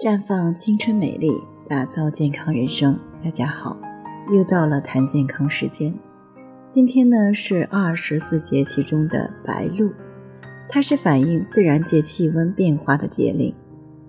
[0.00, 2.96] 绽放青春美丽，打造健康人生。
[3.20, 3.76] 大家好，
[4.32, 5.92] 又到了谈健康时间。
[6.68, 9.90] 今天呢是二十四节气中的白露，
[10.68, 13.52] 它是反映自然界气温变化的节令。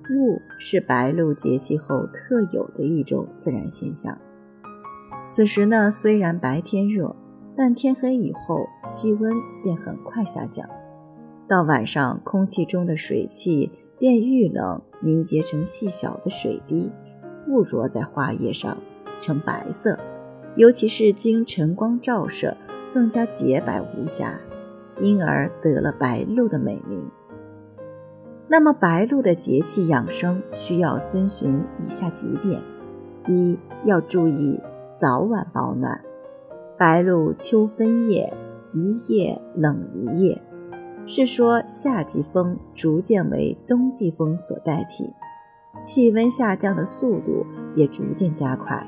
[0.04, 4.16] 露是白露节气后特有的一种自然现象。
[5.26, 7.16] 此时呢，虽然白天热，
[7.56, 9.34] 但天黑以后气温
[9.64, 10.70] 便很快下降，
[11.48, 14.82] 到晚上空气中的水汽便遇冷。
[15.02, 16.92] 凝结成细小的水滴，
[17.26, 18.78] 附着在花叶上，
[19.18, 19.98] 呈白色。
[20.58, 22.58] 尤其是经晨光照射，
[22.94, 24.38] 更加洁白无瑕，
[25.00, 27.10] 因而得了白露的美名。
[28.50, 32.62] 那么，白露的节气养生需要遵循以下几点：
[33.30, 34.60] 一要注意
[34.94, 36.04] 早晚保暖。
[36.78, 38.34] 白露秋分夜，
[38.74, 40.42] 一夜冷一夜。
[41.12, 45.12] 是说夏季风逐渐为冬季风所代替，
[45.82, 48.88] 气温下降的速度也逐渐加快。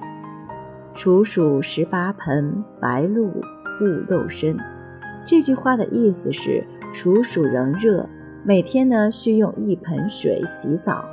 [0.93, 4.55] 处暑十八盆，白露勿露身。
[5.25, 8.07] 这句话的意思是，处暑仍热，
[8.45, 11.03] 每天呢需用一盆水洗澡。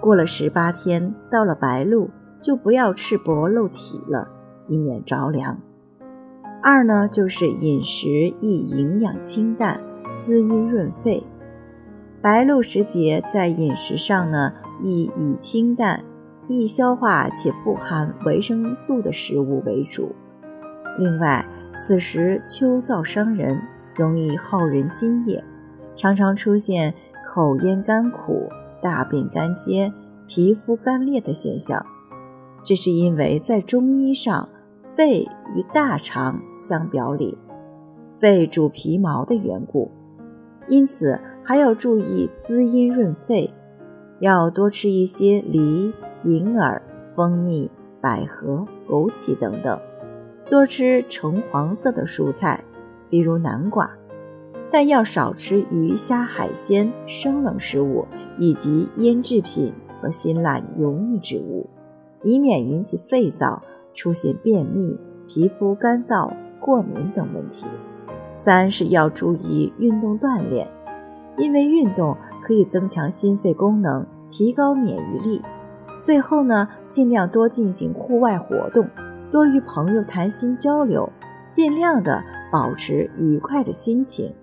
[0.00, 4.30] 过了十八天，到了白露，就不要赤膊露体了，
[4.68, 5.58] 以免着凉。
[6.62, 9.82] 二呢，就是饮食宜营养清淡。
[10.16, 11.22] 滋阴润肺，
[12.22, 16.04] 白露时节在饮食上呢，宜以清淡、
[16.46, 20.14] 易消化且富含维生素的食物为主。
[20.98, 23.60] 另外，此时秋燥伤人，
[23.96, 25.42] 容易耗人津液，
[25.96, 28.48] 常常出现口咽干苦、
[28.80, 29.92] 大便干结、
[30.28, 31.84] 皮肤干裂的现象。
[32.62, 34.48] 这是因为在中医上，
[34.80, 37.36] 肺与大肠相表里，
[38.12, 39.90] 肺主皮毛的缘故。
[40.68, 43.52] 因此，还要注意滋阴润肺，
[44.20, 46.82] 要多吃一些梨、银耳、
[47.14, 47.70] 蜂蜜、
[48.00, 49.78] 百合、枸杞等等，
[50.48, 52.64] 多吃橙黄色的蔬菜，
[53.08, 53.96] 比如南瓜，
[54.70, 58.06] 但要少吃鱼虾海鲜、生冷食物
[58.38, 61.68] 以及腌制品和辛辣油腻之物，
[62.22, 63.60] 以免引起肺燥，
[63.92, 64.98] 出现便秘、
[65.28, 67.66] 皮肤干燥、过敏等问题。
[68.34, 70.66] 三是要注意运动锻炼，
[71.38, 75.40] 因为运动可以增强心肺功能，提高免疫力。
[76.00, 78.88] 最后呢，尽量多进行户外活动，
[79.30, 81.08] 多与朋友谈心交流，
[81.48, 84.34] 尽量的保持愉快的心情，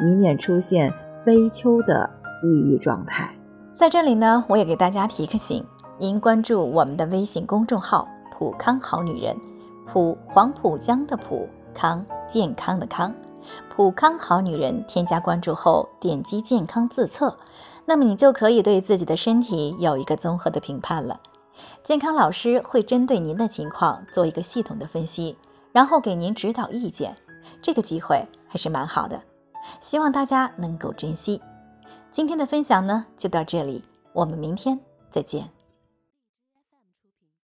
[0.00, 0.90] 以免出现
[1.22, 2.08] 悲秋的
[2.42, 3.34] 抑郁状态。
[3.74, 5.62] 在这里呢，我也给大家提个醒：
[5.98, 9.36] 您关注我们的微信公众号“普康好女人”，
[9.86, 13.12] 普黄浦江的普康健康的康。
[13.68, 17.36] 普康好女人，添加关注后点击健康自测，
[17.84, 21.20] 那么你就可以对自己的身体有一个综合的评判了。
[21.82, 25.36] 健康老师会针对您的情况做一个系统的分析，
[25.72, 27.14] 然后给您指导意见。
[27.60, 29.20] 这个机会还是蛮好的，
[29.80, 31.40] 希望大家能够珍惜。
[32.10, 33.82] 今天的分享呢就到这里，
[34.12, 34.78] 我们明天
[35.10, 35.63] 再见。